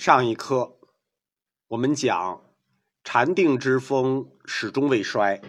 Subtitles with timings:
[0.00, 0.78] 上一课
[1.68, 2.54] 我们讲
[3.04, 5.42] 禅定之风始终未衰，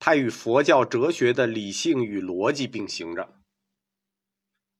[0.00, 3.40] 它与佛教哲学的理性与逻辑并行着。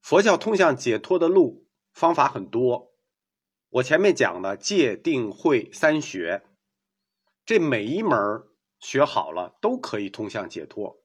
[0.00, 2.96] 佛教通向解脱的路方法很多，
[3.68, 6.42] 我前面讲的戒定慧三学，
[7.44, 8.10] 这每一门
[8.80, 11.00] 学好了都可以通向解脱。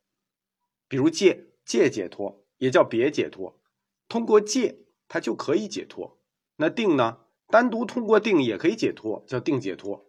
[0.88, 3.61] 比如戒戒解脱，也叫别解脱，
[4.07, 6.20] 通过戒它就可以解脱。
[6.55, 7.20] 那定呢？
[7.51, 10.07] 单独通过定也可以解脱，叫定解脱；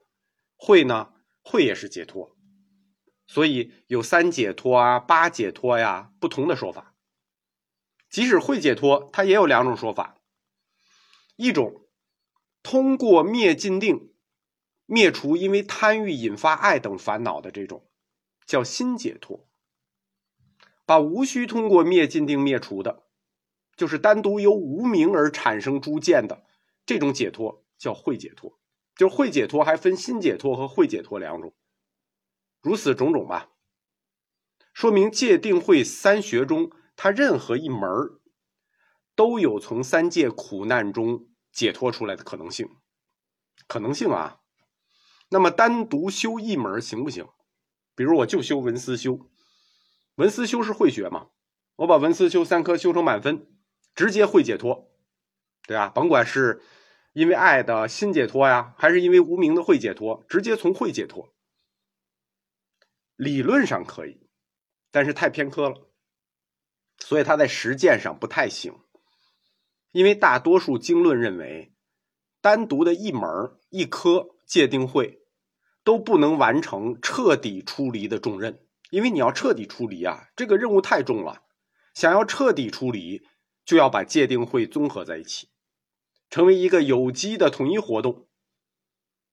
[0.56, 2.37] 慧呢，慧也是解脱。
[3.27, 6.95] 所以有三解脱啊、八解脱呀，不同的说法。
[8.09, 10.18] 即使会解脱，它也有两种说法：
[11.37, 11.88] 一种
[12.62, 14.12] 通过灭尽定，
[14.87, 17.88] 灭除因为贪欲引发爱等烦恼的这种，
[18.46, 19.46] 叫心解脱；
[20.84, 23.04] 把无需通过灭尽定灭除的，
[23.77, 26.45] 就是单独由无明而产生诸见的。
[26.84, 28.59] 这种解脱叫会解脱，
[28.96, 31.54] 就是会解脱还分心解脱和会解脱两种，
[32.60, 33.51] 如此种种吧，
[34.73, 37.88] 说明戒定慧三学中，它任何一门
[39.15, 42.68] 都有从三界苦难中解脱出来的可能性，
[43.66, 44.40] 可能性啊。
[45.30, 47.26] 那么单独修一门行不行？
[47.95, 49.30] 比如我就修文思修，
[50.16, 51.29] 文思修是慧学嘛，
[51.76, 53.46] 我把文思修三科修成满分，
[53.95, 54.91] 直接会解脱。
[55.66, 56.60] 对啊，甭管是
[57.13, 61.32] 因为爱的心解脱呀，还是因为无名的慧解脱，直接从慧解脱，
[63.16, 64.28] 理论上可以，
[64.91, 65.88] 但是太偏科了，
[66.99, 68.75] 所以他在实践上不太行。
[69.93, 71.75] 因为大多数经论认为，
[72.41, 73.28] 单独的一门
[73.69, 75.22] 一科界定慧
[75.84, 81.43] 都不能完成彻底出离的重任，因为你要彻底出离啊，这个任务太重了，
[81.94, 83.28] 想要彻底出离，
[83.65, 85.51] 就要把界定慧综合在一起。
[86.33, 88.27] 成为一个有机的统一活动，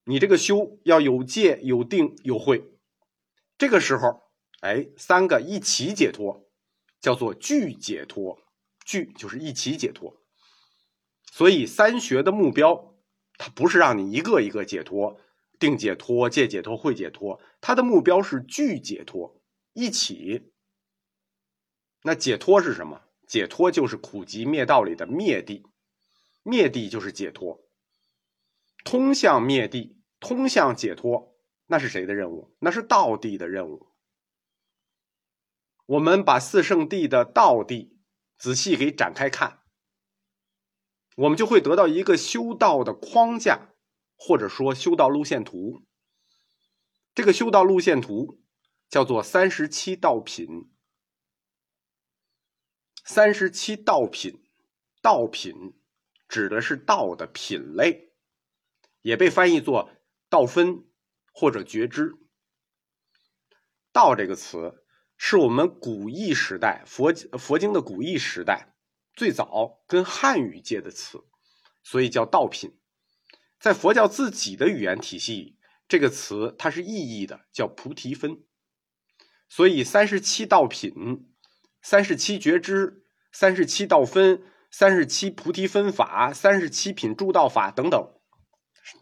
[0.03, 2.73] 你这个修要有戒、有定、有慧，
[3.57, 4.23] 这个时候，
[4.59, 6.45] 哎，三个一起解脱，
[6.99, 8.41] 叫做聚解脱，
[8.83, 10.21] 聚就是一起解脱。
[11.31, 12.93] 所以三学的目标，
[13.37, 15.21] 它不是让你一个一个解脱，
[15.57, 20.51] 定解脱、戒解脱、慧解脱，它的目标是聚解脱，一起。
[22.03, 23.03] 那解脱是什么？
[23.25, 25.65] 解脱就是苦集灭道里的灭地。
[26.43, 27.63] 灭地就是解脱，
[28.83, 31.35] 通向灭地，通向解脱，
[31.67, 32.55] 那是谁的任务？
[32.59, 33.87] 那是道地的任务。
[35.85, 37.99] 我们把四圣地的道地
[38.37, 39.63] 仔细给展开看，
[41.17, 43.73] 我们就会得到一个修道的框架，
[44.15, 45.83] 或者说修道路线图。
[47.15, 48.41] 这个修道路线图
[48.87, 50.71] 叫做三十七道品。
[53.03, 54.43] 三十七道品，
[55.01, 55.78] 道品。
[56.29, 58.13] 指的是道的品类，
[59.01, 59.89] 也被翻译作
[60.29, 60.85] 道分
[61.33, 62.13] 或者觉知。
[63.91, 64.85] 道这个词
[65.17, 68.75] 是我们古义时代佛佛经的古义时代
[69.13, 71.25] 最早跟汉语界的词，
[71.83, 72.79] 所以叫道品。
[73.59, 75.57] 在佛教自己的语言体系，
[75.87, 78.43] 这个词它是意义的，叫菩提分。
[79.49, 81.33] 所以三十七道品、
[81.81, 84.43] 三十七觉知、三十七道分。
[84.71, 88.13] 三十七菩提分法、三十七品助道法等等，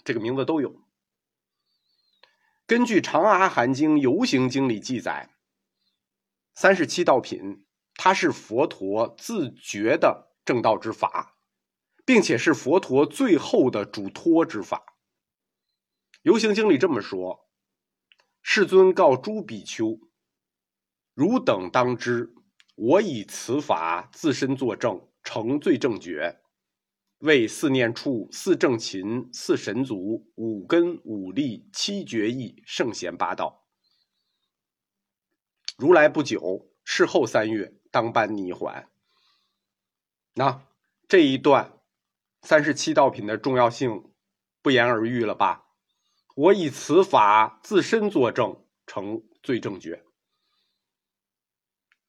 [0.03, 0.81] 这个名字都有。
[2.65, 5.35] 根据《长阿含经·游行经》里记载，
[6.55, 11.35] 三十七道品，它是佛陀自觉的正道之法，
[12.05, 14.77] 并且是佛陀最后的嘱托之法。
[16.23, 17.49] 《游行经》里这么说
[18.41, 19.99] ：“世尊告诸比丘，
[21.13, 22.33] 汝等当知，
[22.75, 26.39] 我以此法自身作证。”成最正觉，
[27.17, 33.67] 为四念处、四正勤、四神足、五根、五力、七觉意、圣贤八道。
[35.77, 38.87] 如来不久，事后三月，当颁尼还。
[40.35, 40.65] 那
[41.09, 41.81] 这一段
[42.43, 44.09] 三十七道品的重要性
[44.61, 45.65] 不言而喻了吧？
[46.37, 50.05] 我以此法自身作证，成最正觉。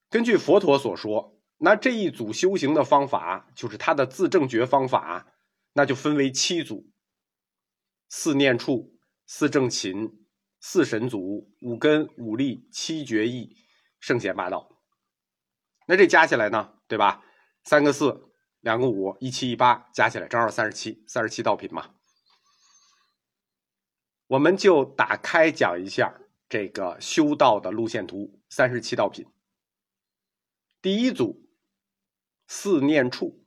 [0.08, 1.34] 根据佛陀所说。
[1.60, 5.26] 那这一组修行的方法，就是他的自证觉方法，
[5.72, 6.88] 那就分为七组：
[8.08, 8.96] 四念处、
[9.26, 10.24] 四正勤、
[10.60, 13.56] 四神足、五根、五力、七觉意、
[13.98, 14.80] 圣贤八道。
[15.88, 17.24] 那这加起来呢，对吧？
[17.64, 21.92] 三个四，两个五，一七一八，加起来正好三十七，三十七道品嘛。
[24.28, 29.26] 我们就打开讲一下这个修道的路线图，三十七道品。
[30.80, 31.47] 第一组。
[32.50, 33.44] 四念处，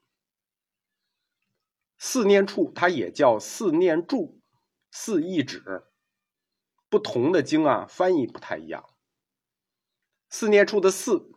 [1.97, 4.39] 四念处它也叫四念住、
[4.91, 5.87] 四意指，
[6.87, 8.87] 不同的经啊翻译不太一样。
[10.29, 11.31] 四念处的四，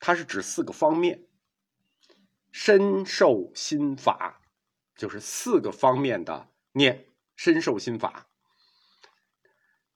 [0.00, 1.28] 它是指四个方面，
[2.50, 4.42] 身受心法，
[4.96, 7.06] 就是四个方面的念
[7.36, 8.28] 身受心法。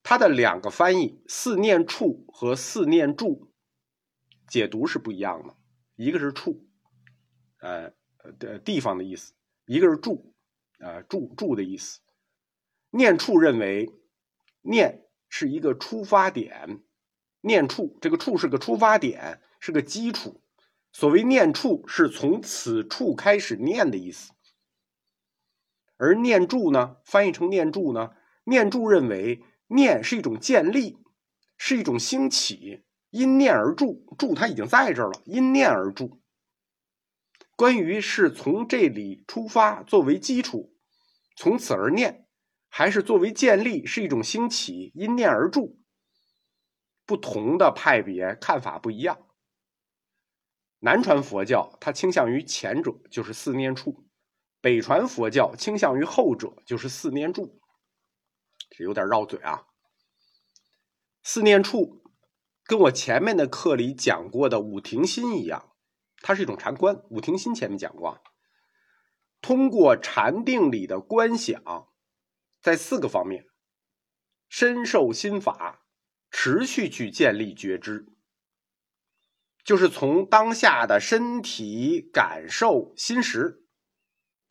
[0.05, 3.53] 它的两个翻译，四念处和四念住，
[4.47, 5.57] 解读是不一样的。
[5.97, 6.67] 一个是处，
[7.63, 7.91] 呃
[8.39, 9.33] 的地方的意思；
[9.65, 10.35] 一个是住，
[10.79, 12.01] 呃住住的意思。
[12.91, 13.91] 念处认为，
[14.61, 16.83] 念是一个出发点，
[17.41, 20.43] 念处这个处是个出发点，是个基础。
[20.93, 24.33] 所谓念处，是从此处开始念的意思。
[25.97, 28.11] 而念住呢，翻译成念住呢，
[28.45, 29.43] 念住认为。
[29.69, 30.99] 念是一种建立，
[31.57, 36.21] 是一种兴起，因念而住，住它已经在这儿了，因念而住。
[37.63, 40.75] 关于是从这里出发作为基础，
[41.37, 42.27] 从此而念，
[42.69, 45.81] 还是作为建立，是一种兴起，因念而住。
[47.07, 49.29] 不同的派别看法不一样。
[50.81, 53.93] 南传佛教它倾向于前者，就是四念处；
[54.61, 57.61] 北传佛教倾向于后者，就是四念住。
[58.71, 59.69] 这有点绕嘴啊！
[61.23, 62.03] 四念处
[62.65, 65.72] 跟我前面的课里讲过的五停心一样，
[66.23, 67.03] 它是一种禅观。
[67.11, 68.23] 五庭心前面讲过，
[69.41, 71.61] 通过禅定里的观想，
[72.61, 73.45] 在四个方面
[74.49, 75.85] 深受心法，
[76.31, 78.07] 持续去建立觉知，
[79.65, 83.65] 就是从当下的身体感受心识，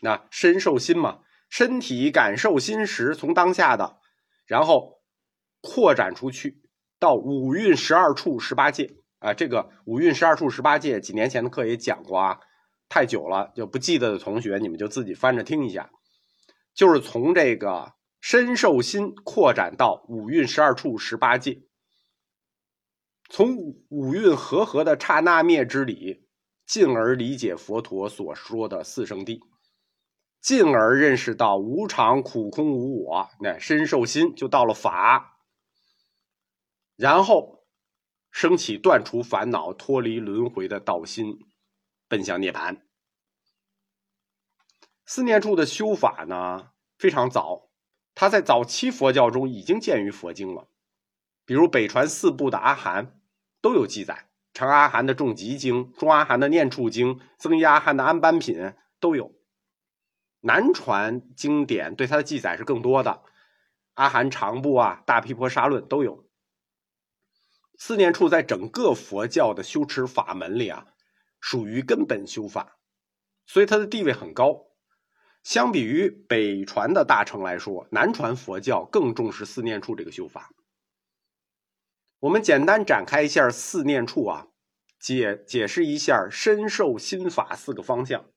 [0.02, 4.00] 那深受心嘛，身体感受心识，从当下的。
[4.46, 5.02] 然后
[5.62, 6.62] 扩展出去
[7.00, 12.40] 到五蕴十二处十八界啊，这个五蕴十二处十八界几年前的课也讲过啊，
[12.90, 15.92] 太久了就不记得的同学，你们就自己翻着听一下。
[16.74, 21.62] 就是从这个身受心扩展到五蕴十二处十八界，
[23.30, 23.56] 从
[23.90, 26.28] 五蕴和合的刹那灭之理，
[26.66, 29.40] 进而理解佛陀所说的四圣谛。
[30.42, 35.38] 进而认识到无常、苦、空、无我，那身受心就到了法，
[36.96, 37.61] 然后
[38.32, 41.38] 升起断除烦恼、脱离轮回的道心，
[42.08, 42.82] 奔向涅槃。
[45.06, 47.70] 四念处的修法呢非常早，
[48.16, 50.70] 它在早期佛教中已经见于佛经了，
[51.46, 53.20] 比如北传四部的阿含
[53.62, 59.36] 都有记载，长阿含的众集经、中阿含的念处经、增一阿含的安般品都有。
[60.40, 63.12] 南传经典对它的记载是更多的，
[63.96, 66.26] 《阿含长部》啊，《大毗婆沙论》都有。
[67.84, 70.94] 四念处在整个佛教的修持法门里啊，
[71.40, 72.78] 属于根本修法，
[73.48, 74.68] 所以它的地位很高。
[75.42, 80.54] 相比于北传的大乘来说，南传佛教更重视四念处这个修法。
[82.20, 84.50] 我们简单展开一下四念处啊，
[85.00, 88.30] 解解释一下身受心法四个方向。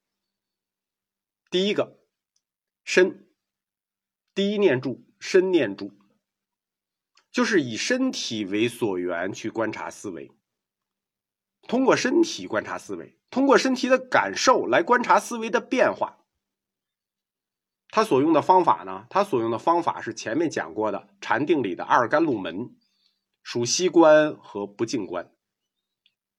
[1.51, 1.99] 第一个，
[2.83, 3.29] 身，
[4.35, 5.93] 第一念住，身念住，
[7.35, 10.31] 就是以身体为所缘去观察思维，
[11.67, 16.21] 通过身体观察思维，通过身体的感受来观察思维的变化。
[17.89, 19.07] 他所用的方法呢？
[19.11, 22.77] 他所用的方法是前面讲过的禅定里的二甘露门，
[23.43, 25.31] 属息观和不净观，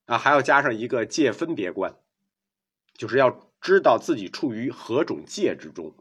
[0.06, 2.00] 啊，还要加上一个界分别观，
[2.98, 3.46] 就是要。
[3.62, 5.96] 知道自己处于何种界之中，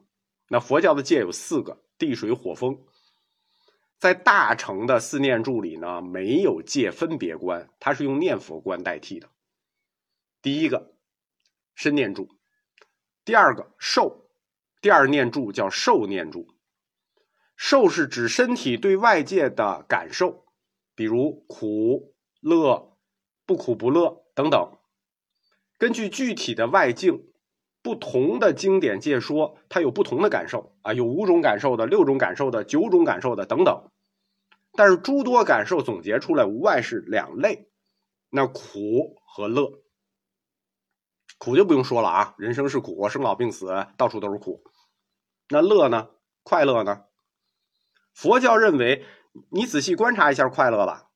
[0.48, 2.84] 那佛教的界有四个：地、水、火、风。
[4.04, 9.30] 在大乘的四念住里呢，没有界分别观，它是用念佛观代替的。
[10.42, 10.92] 第一个
[11.74, 12.28] 身念住，
[13.24, 14.28] 第二个受，
[14.82, 16.48] 第二念住叫受念住。
[17.56, 20.44] 受是指身体对外界的感受，
[20.94, 22.98] 比如苦、乐、
[23.46, 24.76] 不苦不乐等等，
[25.78, 27.30] 根据具体的外境。
[27.80, 33.90] 不同的经典界说，它有不同的感受啊，有五种感受的、六种感受的、九种感受的等等。
[34.76, 37.70] 但是诸多感受总结出来，无外是两类：
[38.30, 39.82] 那苦和乐。
[41.38, 43.66] 苦就不用说了啊，人生是苦，生老病死
[43.96, 44.62] 到处都是苦。
[45.48, 46.10] 那乐呢？
[46.42, 47.04] 快乐呢？
[48.12, 49.04] 佛教认为，
[49.50, 51.10] 你仔细观察一下快乐吧。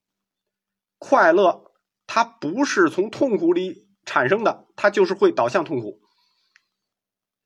[0.98, 1.72] 快乐
[2.06, 6.00] 它不是从痛苦里产生的，它就是会导向痛苦。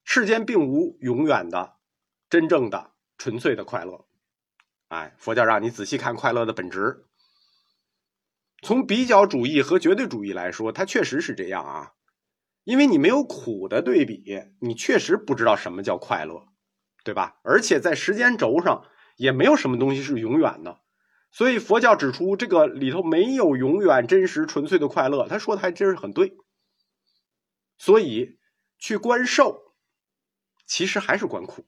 [0.04, 1.76] 世间并无永远的、
[2.28, 4.06] 真正的、纯粹的快乐。
[4.92, 7.06] 哎，佛教让你仔细看快乐的本质。
[8.60, 11.92] 从比较主义和绝对主义来说，它确实是这样啊。
[12.64, 14.22] 因为你没有苦的对比，
[14.60, 16.46] 你确实不知道什么叫快乐，
[17.04, 17.40] 对吧？
[17.42, 18.84] 而且在时间轴上
[19.16, 20.82] 也没有什么东西是永远的，
[21.30, 26.36] 所以佛教指出这个里头没有永远真实纯粹的快乐，他说的还真是很对。
[27.78, 28.38] 所以
[28.78, 29.74] 去观受，
[30.66, 31.64] 其实还是观苦。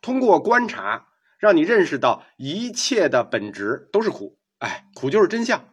[0.00, 1.11] 通过观察，
[1.42, 5.71] 让你认识到一切的本质都是苦，哎，苦就是真相。